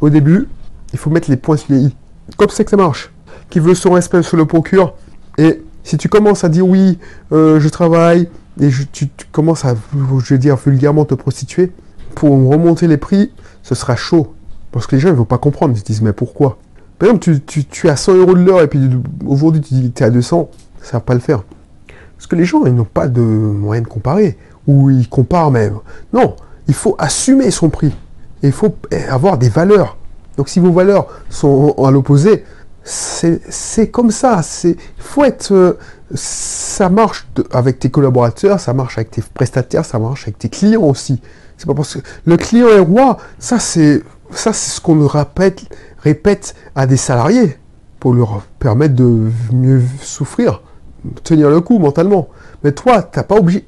au 0.00 0.10
début, 0.10 0.48
il 0.94 0.98
faut 0.98 1.10
mettre 1.10 1.28
les 1.28 1.36
points 1.36 1.56
sur 1.56 1.72
les 1.74 1.80
i. 1.80 1.96
Comme 2.36 2.48
c'est 2.48 2.64
que 2.64 2.70
ça 2.70 2.76
marche. 2.76 3.12
Qui 3.50 3.58
veut 3.58 3.74
son 3.74 3.90
respect 3.90 4.22
se 4.22 4.36
le 4.36 4.46
procure. 4.46 4.94
Et 5.38 5.60
si 5.82 5.98
tu 5.98 6.08
commences 6.08 6.44
à 6.44 6.48
dire 6.48 6.66
oui, 6.66 6.98
euh, 7.32 7.58
je 7.58 7.68
travaille, 7.68 8.28
et 8.60 8.68
tu, 8.92 9.08
commences 9.32 9.64
à, 9.64 9.74
je 9.92 10.34
veux 10.34 10.38
dire 10.38 10.56
vulgairement, 10.56 11.04
te 11.04 11.14
prostituer, 11.14 11.72
pour 12.14 12.30
remonter 12.30 12.86
les 12.86 12.96
prix, 12.96 13.32
ce 13.64 13.74
sera 13.74 13.96
chaud. 13.96 14.34
Parce 14.70 14.86
que 14.86 14.94
les 14.94 15.00
gens 15.00 15.08
ne 15.08 15.14
vont 15.14 15.24
pas 15.24 15.38
comprendre. 15.38 15.74
Ils 15.74 15.80
se 15.80 15.84
disent, 15.84 16.00
mais 16.00 16.12
pourquoi? 16.12 16.58
Par 16.98 17.08
exemple, 17.08 17.40
tu, 17.44 17.64
tu, 17.64 17.86
es 17.88 17.90
à 17.90 17.96
100 17.96 18.14
euros 18.14 18.34
de 18.34 18.44
l'heure 18.44 18.62
et 18.62 18.68
puis 18.68 18.80
aujourd'hui 19.26 19.60
tu 19.60 19.74
dis 19.74 19.90
que 19.90 19.98
tu 19.98 20.02
es 20.04 20.06
à 20.06 20.10
200, 20.10 20.48
ça 20.80 20.92
va 20.92 21.00
pas 21.00 21.14
le 21.14 21.20
faire. 21.20 21.42
Parce 22.16 22.28
que 22.28 22.36
les 22.36 22.44
gens, 22.44 22.64
ils 22.66 22.74
n'ont 22.74 22.84
pas 22.84 23.08
de 23.08 23.20
moyen 23.20 23.82
de 23.82 23.88
comparer. 23.88 24.38
Ou 24.68 24.90
ils 24.90 25.08
comparent 25.08 25.50
même. 25.50 25.78
Non, 26.12 26.36
il 26.68 26.74
faut 26.74 26.94
assumer 26.98 27.50
son 27.50 27.68
prix. 27.68 27.92
Il 28.44 28.52
faut 28.52 28.76
avoir 29.08 29.38
des 29.38 29.48
valeurs. 29.48 29.96
Donc 30.36 30.48
si 30.48 30.60
vos 30.60 30.72
valeurs 30.72 31.06
sont 31.30 31.74
à 31.84 31.90
l'opposé, 31.90 32.44
c'est 32.84 33.90
comme 33.90 34.10
ça. 34.10 34.40
Il 34.64 34.76
faut 34.98 35.24
être. 35.24 35.52
Euh, 35.52 35.78
ça 36.14 36.88
marche 36.90 37.26
avec 37.50 37.78
tes 37.78 37.90
collaborateurs, 37.90 38.60
ça 38.60 38.74
marche 38.74 38.98
avec 38.98 39.10
tes 39.10 39.22
prestataires, 39.22 39.84
ça 39.84 39.98
marche 39.98 40.24
avec 40.24 40.38
tes 40.38 40.48
clients 40.48 40.82
aussi. 40.82 41.20
C'est 41.56 41.66
pas 41.66 41.74
parce 41.74 41.94
que 41.94 42.00
le 42.26 42.36
client 42.36 42.68
est 42.68 42.80
roi. 42.80 43.16
Ça 43.38 43.58
c'est 43.58 44.02
ça 44.30 44.52
c'est 44.52 44.70
ce 44.70 44.80
qu'on 44.80 45.06
répète 45.06 45.62
répète 45.98 46.54
à 46.74 46.86
des 46.86 46.96
salariés 46.96 47.56
pour 48.00 48.12
leur 48.12 48.42
permettre 48.58 48.94
de 48.94 49.30
mieux 49.52 49.82
souffrir, 50.02 50.62
tenir 51.22 51.48
le 51.48 51.60
coup 51.60 51.78
mentalement. 51.78 52.28
Mais 52.64 52.72
toi, 52.72 53.02
tu 53.02 53.18
n'es 53.18 53.24
pas, 53.24 53.36
obligé, 53.36 53.62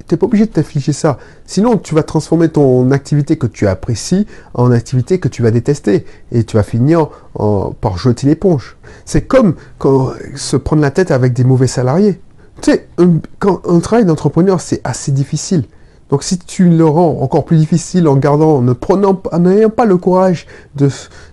de 0.46 0.50
t'afficher 0.50 0.94
ça. 0.94 1.18
Sinon, 1.44 1.76
tu 1.76 1.94
vas 1.94 2.02
transformer 2.02 2.48
ton 2.48 2.90
activité 2.90 3.36
que 3.36 3.46
tu 3.46 3.66
apprécies 3.68 4.26
en 4.54 4.72
activité 4.72 5.20
que 5.20 5.28
tu 5.28 5.42
vas 5.42 5.50
détester. 5.50 6.06
Et 6.32 6.44
tu 6.44 6.56
vas 6.56 6.62
finir 6.62 7.08
par 7.34 7.98
jeter 7.98 8.26
l'éponge. 8.26 8.78
C'est 9.04 9.26
comme 9.26 9.54
quand, 9.78 10.12
se 10.34 10.56
prendre 10.56 10.80
la 10.80 10.90
tête 10.90 11.10
avec 11.10 11.34
des 11.34 11.44
mauvais 11.44 11.66
salariés. 11.66 12.18
Tu 12.62 12.72
sais, 12.72 12.88
un, 12.96 13.18
quand 13.38 13.60
un 13.68 13.80
travail 13.80 14.06
d'entrepreneur, 14.06 14.62
c'est 14.62 14.80
assez 14.82 15.12
difficile. 15.12 15.64
Donc 16.08 16.22
si 16.22 16.38
tu 16.38 16.70
le 16.70 16.86
rends 16.86 17.18
encore 17.20 17.44
plus 17.44 17.58
difficile 17.58 18.08
en 18.08 18.16
gardant, 18.16 18.62
ne 18.62 18.72
prenant, 18.72 19.20
en 19.30 19.38
n'ayant 19.40 19.68
pas 19.68 19.84
le 19.84 19.98
courage 19.98 20.46
de, 20.76 20.88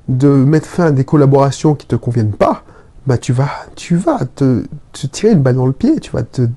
de 0.09 0.27
mettre 0.27 0.67
fin 0.67 0.87
à 0.87 0.91
des 0.91 1.05
collaborations 1.05 1.75
qui 1.75 1.85
ne 1.85 1.89
te 1.91 1.95
conviennent 1.95 2.33
pas, 2.33 2.63
bah 3.05 3.17
tu 3.17 3.33
vas, 3.33 3.51
tu 3.75 3.95
vas 3.95 4.25
te, 4.35 4.63
te, 4.91 5.07
tirer 5.07 5.33
une 5.33 5.43
balle 5.43 5.55
dans 5.57 5.67
le 5.67 5.73
pied, 5.73 5.99
tu 5.99 6.11
vas 6.11 6.23
te 6.23 6.47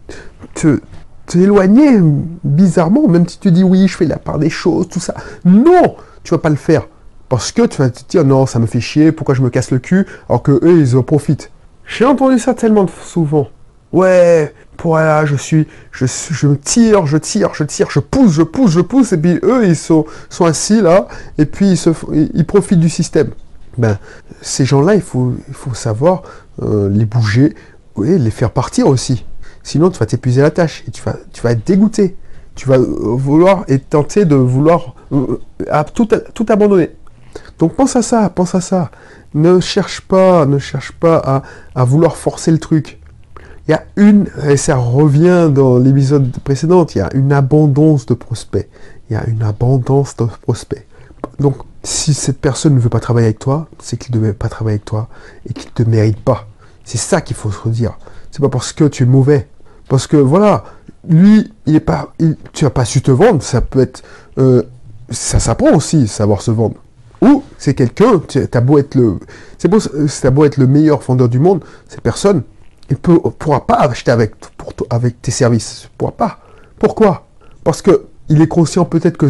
t'éloigner 1.27 2.01
bizarrement, 2.45 3.09
même 3.09 3.29
si 3.29 3.39
tu 3.39 3.51
dis 3.51 3.65
oui, 3.65 3.87
je 3.89 3.97
fais 3.97 4.07
la 4.07 4.19
part 4.19 4.39
des 4.39 4.51
choses, 4.51 4.89
tout 4.89 5.01
ça. 5.01 5.15
Non, 5.45 5.97
tu 6.23 6.33
vas 6.33 6.39
pas 6.39 6.51
le 6.51 6.57
faire. 6.57 6.87
Parce 7.29 7.51
que 7.53 7.67
tu 7.67 7.79
vas 7.79 7.91
te 7.91 8.01
dire 8.09 8.25
non, 8.25 8.47
ça 8.47 8.59
me 8.59 8.67
fait 8.67 8.81
chier, 8.81 9.13
pourquoi 9.13 9.35
je 9.35 9.43
me 9.43 9.51
casse 9.51 9.71
le 9.71 9.79
cul, 9.79 10.07
alors 10.29 10.43
que 10.43 10.53
eux, 10.53 10.81
ils 10.81 10.97
en 10.97 11.03
profitent. 11.03 11.51
J'ai 11.87 12.05
entendu 12.05 12.39
ça 12.39 12.55
tellement 12.55 12.87
souvent. 13.03 13.49
Ouais, 13.93 14.53
pour 14.77 14.99
je 14.99 15.37
suis, 15.37 15.67
je, 15.93 16.07
je 16.07 16.49
tire, 16.55 17.07
je 17.07 17.17
tire, 17.17 17.55
je 17.55 17.65
tire, 17.65 17.89
je 17.91 18.01
pousse, 18.01 18.33
je 18.33 18.43
pousse, 18.43 18.73
je 18.73 18.81
pousse, 18.81 19.13
et 19.13 19.17
puis 19.17 19.39
eux, 19.43 19.67
ils 19.67 19.77
sont, 19.77 20.05
sont 20.29 20.45
assis 20.45 20.81
là, 20.81 21.07
et 21.39 21.47
puis 21.47 21.73
ils, 21.73 22.29
ils 22.35 22.45
profitent 22.45 22.81
du 22.81 22.91
système. 22.91 23.31
Ben, 23.79 23.99
ces 24.43 24.65
gens-là, 24.65 24.95
il 24.95 25.01
faut, 25.01 25.35
il 25.49 25.55
faut 25.55 25.75
savoir 25.75 26.23
euh, 26.63 26.89
les 26.89 27.05
bouger, 27.05 27.55
et 28.05 28.19
les 28.19 28.31
faire 28.31 28.51
partir 28.51 28.87
aussi. 28.87 29.25
Sinon, 29.67 29.91
tu 29.91 29.99
vas 29.99 30.07
t'épuiser 30.07 30.43
la 30.43 30.53
tâche, 30.53 30.85
et 30.87 30.93
tu 30.93 31.03
vas, 31.03 31.17
tu 31.33 31.43
vas 31.43 31.51
être 31.51 31.67
dégoûté. 31.67 32.15
Tu 32.55 32.69
vas 32.69 32.79
vouloir 32.79 33.65
et 33.67 33.81
tenter 33.81 34.25
de 34.25 34.37
vouloir 34.37 34.95
euh, 35.11 35.41
tout, 35.93 36.47
abandonner. 36.49 36.93
Donc 37.59 37.75
pense 37.75 37.97
à 37.97 38.03
ça, 38.03 38.31
pense 38.31 38.55
à 38.55 38.61
ça. 38.61 38.93
Ne 39.35 39.59
cherche 39.59 40.03
pas, 40.03 40.47
ne 40.47 40.61
cherche 40.61 40.93
pas 40.93 41.43
à, 41.75 41.85
vouloir 41.85 42.17
forcer 42.17 42.53
le 42.53 42.59
truc. 42.59 43.01
Il 43.67 43.73
y 43.73 43.75
a 43.75 43.83
une, 43.97 44.29
et 44.49 44.57
ça 44.57 44.77
revient 44.77 45.51
dans 45.53 45.79
l'épisode 45.79 46.31
précédent, 46.45 46.87
il 46.95 46.99
y 46.99 47.01
a 47.01 47.13
une 47.13 47.33
abondance 47.33 48.07
de 48.07 48.15
prospects. 48.15 48.69
Il 49.11 49.15
y 49.15 49.17
a 49.17 49.27
une 49.27 49.43
abondance 49.43 50.15
de 50.17 50.27
prospects. 50.43 50.87
Donc, 51.41 51.57
si 51.83 52.15
cette 52.15 52.41
personne 52.41 52.77
ne 52.77 52.81
veut 52.81 52.89
pas 52.89 53.01
travailler 53.01 53.27
avec 53.27 53.41
toi, 53.41 53.67
c'est 53.81 53.97
qu'il 53.97 54.15
ne 54.15 54.27
veut 54.29 54.33
pas 54.33 54.49
travailler 54.49 54.77
avec 54.77 54.85
toi 54.85 55.09
et 55.45 55.53
qu'il 55.53 55.71
ne 55.71 55.85
te 55.85 55.91
mérite 55.91 56.21
pas. 56.21 56.47
C'est 56.85 56.99
ça 56.99 57.21
qu'il 57.21 57.35
faut 57.35 57.51
se 57.51 57.69
dire. 57.69 57.99
C'est 58.31 58.43
pas 58.43 58.49
parce 58.49 58.73
que 58.73 58.85
tu 58.85 59.03
es 59.03 59.07
mauvais. 59.07 59.49
Parce 59.89 60.07
que 60.07 60.17
voilà, 60.17 60.65
lui, 61.09 61.53
il 61.67 61.77
est 61.77 61.81
pas, 61.81 62.13
tu 62.53 62.65
n'as 62.65 62.71
pas 62.71 62.85
su 62.85 63.03
te 63.03 63.11
vendre. 63.11 63.43
Ça 63.43 63.61
peut 63.61 63.81
être, 63.81 64.03
euh, 64.39 64.63
ça 65.11 65.39
s'apprend 65.39 65.73
aussi, 65.75 66.09
savoir 66.09 66.43
se 66.43 66.51
vendre. 66.51 66.77
Ou 67.23 67.43
c'est 67.59 67.75
quelqu'un, 67.75 68.21
t'as 68.51 68.61
beau 68.61 68.79
être 68.79 68.95
le, 68.95 69.19
c'est 69.59 69.69
beau, 69.69 69.79
beau 70.33 70.45
être 70.45 70.59
le 70.59 70.67
meilleur 70.67 71.01
vendeur 71.01 71.29
du 71.29 71.39
monde, 71.39 71.65
cette 71.89 72.03
personne, 72.03 72.43
il 72.91 72.97
ne 73.09 73.17
pourra 73.31 73.67
pas 73.67 73.77
acheter 73.77 74.11
avec, 74.11 74.37
pour, 74.57 74.75
avec 74.91 75.21
tes 75.23 75.31
services. 75.31 75.89
Pourra 75.97 76.13
pas. 76.13 76.39
Pourquoi? 76.79 77.27
Parce 77.65 77.83
que 77.83 78.07
il 78.29 78.43
est 78.43 78.49
conscient 78.49 78.85
peut-être 78.85 79.17
que 79.17 79.27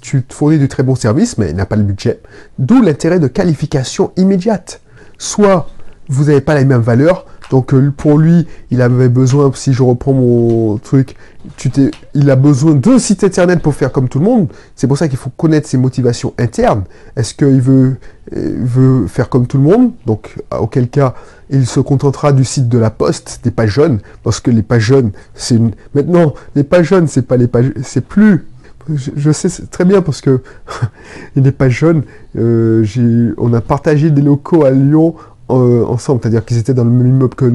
tu, 0.00 0.22
te 0.22 0.34
fournis 0.34 0.58
de 0.58 0.66
très 0.66 0.82
bons 0.82 0.96
services, 0.96 1.38
mais 1.38 1.50
il 1.50 1.56
n'a 1.56 1.66
pas 1.66 1.76
le 1.76 1.84
budget. 1.84 2.20
D'où 2.58 2.82
l'intérêt 2.82 3.20
de 3.20 3.28
qualification 3.28 4.12
immédiate. 4.16 4.80
Soit 5.18 5.68
vous 6.08 6.24
n'avez 6.24 6.40
pas 6.40 6.54
la 6.54 6.64
même 6.64 6.80
valeur, 6.80 7.26
donc 7.50 7.74
euh, 7.74 7.92
pour 7.94 8.16
lui, 8.16 8.46
il 8.70 8.80
avait 8.80 9.08
besoin, 9.08 9.50
si 9.54 9.72
je 9.72 9.82
reprends 9.82 10.12
mon 10.12 10.78
truc, 10.78 11.16
tu 11.56 11.70
il 12.14 12.30
a 12.30 12.36
besoin 12.36 12.74
d'un 12.74 12.98
site 12.98 13.24
internet 13.24 13.60
pour 13.60 13.74
faire 13.74 13.90
comme 13.90 14.08
tout 14.08 14.20
le 14.20 14.24
monde. 14.24 14.48
C'est 14.76 14.86
pour 14.86 14.96
ça 14.96 15.08
qu'il 15.08 15.18
faut 15.18 15.30
connaître 15.30 15.68
ses 15.68 15.76
motivations 15.76 16.32
internes. 16.38 16.84
Est-ce 17.16 17.34
qu'il 17.34 17.60
veut, 17.60 17.96
euh, 18.36 18.56
veut 18.62 19.06
faire 19.08 19.28
comme 19.28 19.46
tout 19.46 19.58
le 19.58 19.64
monde? 19.64 19.92
Donc 20.06 20.36
auquel 20.56 20.88
cas, 20.88 21.14
il 21.50 21.66
se 21.66 21.80
contentera 21.80 22.32
du 22.32 22.44
site 22.44 22.68
de 22.68 22.78
la 22.78 22.90
Poste, 22.90 23.40
des 23.42 23.50
pages 23.50 23.70
jeunes, 23.70 23.98
parce 24.22 24.38
que 24.38 24.50
les 24.50 24.62
pages 24.62 24.84
jeunes, 24.84 25.10
c'est 25.34 25.56
une... 25.56 25.72
Maintenant, 25.94 26.34
les 26.54 26.62
pages 26.62 26.88
jeunes, 26.88 27.08
c'est 27.08 27.26
pas 27.26 27.36
les 27.36 27.48
pages... 27.48 27.72
C'est 27.82 28.04
plus... 28.06 28.46
Je, 28.92 29.30
sais 29.30 29.48
très 29.70 29.84
bien 29.84 30.02
parce 30.02 30.20
que 30.20 30.40
les 31.36 31.52
pages 31.52 31.78
jeunes, 31.78 32.02
euh, 32.36 33.34
on 33.38 33.52
a 33.52 33.60
partagé 33.60 34.10
des 34.10 34.22
locaux 34.22 34.64
à 34.64 34.70
Lyon 34.70 35.14
euh, 35.50 35.84
ensemble, 35.84 36.20
c'est-à-dire 36.22 36.44
qu'ils 36.44 36.58
étaient 36.58 36.74
dans 36.74 36.84
le 36.84 36.90
même 36.90 37.06
immeuble 37.06 37.34
que, 37.34 37.52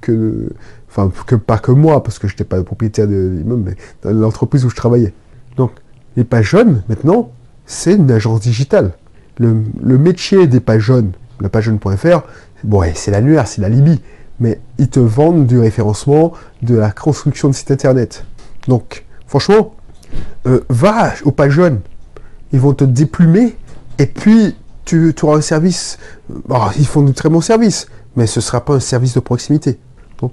que, 0.00 0.50
enfin, 0.88 1.10
que 1.26 1.36
pas 1.36 1.58
que 1.58 1.72
moi, 1.72 2.02
parce 2.02 2.18
que 2.18 2.28
je 2.28 2.34
n'étais 2.34 2.44
pas 2.44 2.56
le 2.56 2.64
propriétaire 2.64 3.06
de 3.06 3.32
l'immeuble, 3.38 3.62
mais 3.64 3.76
dans 4.02 4.18
l'entreprise 4.18 4.64
où 4.64 4.70
je 4.70 4.76
travaillais. 4.76 5.12
Donc, 5.56 5.72
les 6.16 6.24
pages 6.24 6.50
jeunes, 6.50 6.82
maintenant, 6.88 7.30
c'est 7.66 7.94
une 7.94 8.10
agence 8.10 8.40
digitale. 8.40 8.92
Le, 9.38 9.54
métier 9.96 10.46
des 10.46 10.60
pages 10.60 10.82
jeunes, 10.82 11.12
la 11.40 11.48
pagejeune.fr, 11.48 12.22
bon, 12.64 12.82
c'est 12.94 13.10
l'annuaire, 13.10 13.46
c'est 13.46 13.62
la 13.62 13.70
Libye, 13.70 14.00
mais 14.38 14.60
ils 14.78 14.88
te 14.88 15.00
vendent 15.00 15.46
du 15.46 15.58
référencement, 15.58 16.32
de 16.62 16.74
la 16.74 16.90
construction 16.90 17.48
de 17.48 17.54
sites 17.54 17.70
internet. 17.70 18.24
Donc, 18.68 19.06
franchement, 19.26 19.74
euh, 20.46 20.60
va 20.68 21.14
aux 21.24 21.30
pages 21.30 21.52
jeunes, 21.52 21.80
ils 22.52 22.60
vont 22.60 22.74
te 22.74 22.84
déplumer, 22.84 23.56
et 23.98 24.06
puis 24.06 24.56
tu, 24.90 25.14
auras 25.22 25.38
un 25.38 25.40
service. 25.40 25.98
ils 26.78 26.86
font 26.86 27.02
du 27.02 27.12
très 27.12 27.28
bon 27.28 27.40
service, 27.40 27.86
mais 28.16 28.26
ce 28.26 28.40
ne 28.40 28.42
sera 28.42 28.64
pas 28.64 28.74
un 28.74 28.80
service 28.80 29.14
de 29.14 29.20
proximité. 29.20 29.78
Donc, 30.20 30.32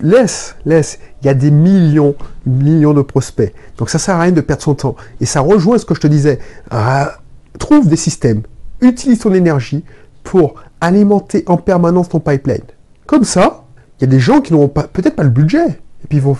laisse, 0.00 0.56
laisse. 0.64 0.98
Il 1.20 1.26
y 1.26 1.28
a 1.28 1.34
des 1.34 1.50
millions, 1.50 2.14
millions 2.46 2.94
de 2.94 3.02
prospects. 3.02 3.52
Donc, 3.76 3.90
ça 3.90 3.98
sert 3.98 4.16
à 4.16 4.20
rien 4.20 4.32
de 4.32 4.40
perdre 4.40 4.62
son 4.62 4.74
temps. 4.74 4.96
Et 5.20 5.26
ça 5.26 5.40
rejoint 5.40 5.78
ce 5.78 5.84
que 5.84 5.94
je 5.94 6.00
te 6.00 6.06
disais. 6.06 6.38
Ah, 6.70 7.18
trouve 7.58 7.88
des 7.88 7.96
systèmes. 7.96 8.42
Utilise 8.80 9.18
ton 9.18 9.34
énergie 9.34 9.84
pour 10.22 10.54
alimenter 10.80 11.44
en 11.46 11.56
permanence 11.56 12.08
ton 12.08 12.20
pipeline. 12.20 12.62
Comme 13.06 13.24
ça, 13.24 13.64
il 13.98 14.02
y 14.02 14.04
a 14.04 14.10
des 14.10 14.20
gens 14.20 14.40
qui 14.40 14.52
n'auront 14.52 14.68
peut-être 14.68 15.16
pas 15.16 15.24
le 15.24 15.30
budget. 15.30 15.66
Et 15.68 16.06
puis 16.08 16.18
ils 16.18 16.22
vont. 16.22 16.36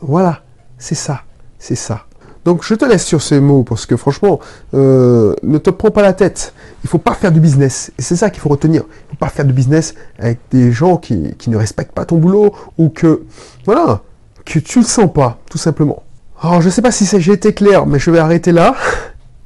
Voilà. 0.00 0.42
C'est 0.78 0.94
ça. 0.94 1.22
C'est 1.58 1.74
ça. 1.74 2.06
Donc 2.44 2.64
je 2.64 2.74
te 2.74 2.84
laisse 2.84 3.04
sur 3.04 3.20
ces 3.20 3.40
mots 3.40 3.62
parce 3.62 3.86
que 3.86 3.96
franchement, 3.96 4.40
euh, 4.74 5.34
ne 5.42 5.58
te 5.58 5.70
prends 5.70 5.90
pas 5.90 6.02
la 6.02 6.12
tête. 6.12 6.54
Il 6.84 6.88
faut 6.88 6.98
pas 6.98 7.14
faire 7.14 7.32
du 7.32 7.40
business. 7.40 7.92
Et 7.98 8.02
c'est 8.02 8.16
ça 8.16 8.30
qu'il 8.30 8.40
faut 8.40 8.48
retenir. 8.48 8.84
Il 8.88 9.10
faut 9.10 9.16
pas 9.16 9.28
faire 9.28 9.44
du 9.44 9.52
business 9.52 9.94
avec 10.18 10.38
des 10.50 10.72
gens 10.72 10.96
qui, 10.96 11.34
qui, 11.36 11.50
ne 11.50 11.56
respectent 11.56 11.92
pas 11.92 12.06
ton 12.06 12.16
boulot 12.16 12.54
ou 12.78 12.88
que, 12.88 13.22
voilà, 13.66 14.00
que 14.46 14.58
tu 14.58 14.78
le 14.78 14.84
sens 14.86 15.12
pas, 15.12 15.38
tout 15.50 15.58
simplement. 15.58 16.02
Alors 16.40 16.62
je 16.62 16.70
sais 16.70 16.82
pas 16.82 16.90
si 16.90 17.06
j'ai 17.20 17.32
été 17.32 17.52
clair, 17.52 17.86
mais 17.86 17.98
je 17.98 18.10
vais 18.10 18.18
arrêter 18.18 18.52
là. 18.52 18.74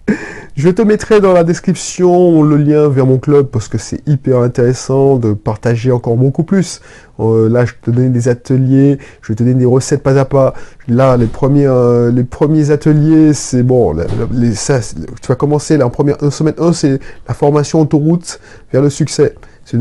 Je 0.56 0.68
te 0.68 0.82
mettrai 0.82 1.20
dans 1.20 1.32
la 1.32 1.42
description 1.42 2.44
le 2.44 2.56
lien 2.56 2.88
vers 2.88 3.06
mon 3.06 3.18
club 3.18 3.48
parce 3.48 3.66
que 3.66 3.76
c'est 3.76 4.06
hyper 4.06 4.38
intéressant 4.38 5.16
de 5.16 5.32
partager 5.32 5.90
encore 5.90 6.16
beaucoup 6.16 6.44
plus. 6.44 6.80
Euh, 7.18 7.48
là, 7.48 7.64
je 7.64 7.72
te 7.82 7.90
donne 7.90 8.12
des 8.12 8.28
ateliers, 8.28 8.98
je 9.20 9.32
te 9.32 9.42
donner 9.42 9.54
des 9.54 9.64
recettes 9.64 10.04
pas 10.04 10.16
à 10.16 10.24
pas. 10.24 10.54
Là, 10.86 11.16
les 11.16 11.26
premiers, 11.26 11.66
euh, 11.66 12.12
les 12.12 12.22
premiers 12.22 12.70
ateliers, 12.70 13.32
c'est 13.34 13.64
bon. 13.64 13.96
Tu 13.96 15.28
vas 15.28 15.34
commencer 15.34 15.82
en 15.82 15.90
première 15.90 16.20
semaine 16.32 16.54
1, 16.56 16.72
c'est 16.72 17.00
la 17.26 17.34
formation 17.34 17.80
autoroute 17.80 18.38
vers 18.72 18.80
le 18.82 18.90
succès. 18.90 19.34
C'est 19.64 19.78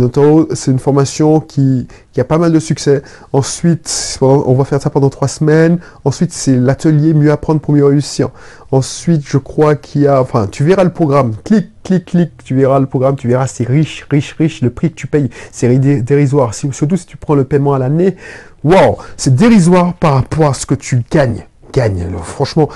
une, 0.72 0.80
formation 0.80 1.42
qui, 1.42 1.88
qui, 2.14 2.22
a 2.22 2.24
pas 2.24 2.38
mal 2.38 2.54
de 2.54 2.60
succès. 2.60 3.02
Ensuite, 3.34 4.18
on 4.22 4.54
va 4.54 4.64
faire 4.64 4.82
ça 4.82 4.90
pendant 4.90 5.10
trois 5.10 5.28
semaines. 5.28 5.80
Ensuite, 6.06 6.32
c'est 6.32 6.56
l'atelier 6.56 7.14
mieux 7.14 7.32
apprendre 7.32 7.60
pour 7.60 7.74
mieux 7.74 7.86
réussir. 7.86 8.30
Ensuite, 8.72 9.24
je 9.26 9.38
crois 9.38 9.76
qu'il 9.76 10.04
y 10.04 10.08
a, 10.08 10.22
enfin, 10.22 10.48
tu 10.48 10.64
verras 10.64 10.86
le 10.86 10.92
programme. 10.92 11.34
Clique, 11.44 11.70
clique, 11.84 12.06
clique, 12.06 12.32
tu 12.46 12.56
verras 12.56 12.80
le 12.80 12.86
programme. 12.86 13.18
Tu 13.18 13.28
verras, 13.28 13.48
c'est 13.48 13.68
riche, 13.68 14.06
riche, 14.10 14.34
riche. 14.40 14.62
Le 14.62 14.70
prix 14.70 14.90
que 14.90 14.96
tu 14.96 15.08
payes, 15.08 15.30
c'est 15.52 15.78
dérisoire. 15.78 16.54
surtout 16.54 16.96
si 16.96 17.06
tu 17.06 17.18
prends 17.18 17.36
le 17.36 17.44
paiement 17.44 17.74
à 17.74 17.80
l'année, 17.80 18.16
waouh, 18.64 18.98
c'est 19.18 19.36
dérisoire 19.36 19.96
par 19.96 20.14
rapport 20.14 20.48
à 20.48 20.54
ce 20.54 20.66
que 20.66 20.76
tu 20.76 21.04
gagnes 21.12 21.46
gagne. 21.74 22.08
franchement, 22.24 22.70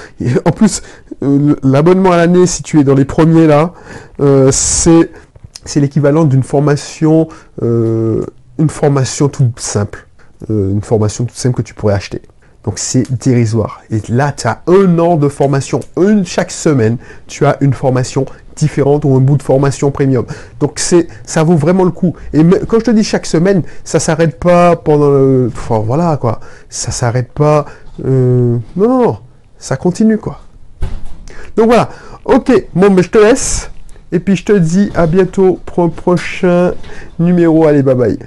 en 0.43 0.51
plus, 0.51 0.81
euh, 1.23 1.55
l'abonnement 1.63 2.11
à 2.11 2.17
l'année, 2.17 2.47
si 2.47 2.63
tu 2.63 2.79
es 2.79 2.83
dans 2.83 2.95
les 2.95 3.05
premiers 3.05 3.47
là, 3.47 3.73
euh, 4.19 4.49
c'est 4.51 5.11
c'est 5.67 5.79
l'équivalent 5.79 6.25
d'une 6.25 6.43
formation, 6.43 7.27
euh, 7.61 8.23
une 8.57 8.69
formation 8.69 9.29
toute 9.29 9.59
simple. 9.59 10.07
Euh, 10.49 10.71
une 10.71 10.81
formation 10.81 11.25
toute 11.25 11.37
simple 11.37 11.57
que 11.57 11.61
tu 11.61 11.73
pourrais 11.73 11.95
acheter. 11.95 12.21
Donc 12.63 12.79
c'est 12.79 13.09
dérisoire. 13.09 13.81
Et 13.89 14.01
là, 14.09 14.33
tu 14.33 14.45
as 14.47 14.61
un 14.67 14.99
an 14.99 15.15
de 15.15 15.29
formation. 15.29 15.79
Une 15.95 16.25
chaque 16.25 16.51
semaine, 16.51 16.97
tu 17.25 17.45
as 17.45 17.57
une 17.61 17.73
formation 17.73 18.25
différente 18.55 19.05
ou 19.05 19.15
un 19.15 19.19
bout 19.19 19.37
de 19.37 19.43
formation 19.43 19.89
premium. 19.89 20.25
Donc 20.59 20.73
c'est, 20.75 21.07
ça 21.23 21.43
vaut 21.43 21.55
vraiment 21.55 21.85
le 21.85 21.91
coup. 21.91 22.13
Et 22.33 22.43
quand 22.67 22.79
je 22.79 22.85
te 22.85 22.91
dis 22.91 23.03
chaque 23.03 23.25
semaine, 23.25 23.63
ça 23.83 23.99
s'arrête 23.99 24.37
pas 24.39 24.75
pendant 24.75 25.09
le, 25.09 25.49
enfin, 25.55 25.79
voilà 25.79 26.17
quoi, 26.17 26.39
ça 26.69 26.91
s'arrête 26.91 27.31
pas. 27.31 27.65
Euh, 28.05 28.57
non, 28.75 28.87
non, 28.89 29.03
non, 29.03 29.17
ça 29.57 29.77
continue 29.77 30.17
quoi. 30.17 30.41
Donc 31.55 31.67
voilà. 31.67 31.89
Ok, 32.25 32.51
bon, 32.75 32.91
mais 32.91 33.03
je 33.03 33.09
te 33.09 33.17
laisse. 33.17 33.71
Et 34.11 34.19
puis 34.19 34.35
je 34.35 34.45
te 34.45 34.53
dis 34.53 34.89
à 34.95 35.05
bientôt 35.07 35.59
pour 35.65 35.83
un 35.83 35.89
prochain 35.89 36.73
numéro. 37.19 37.65
Allez, 37.65 37.83
bye 37.83 37.95
bye. 37.95 38.17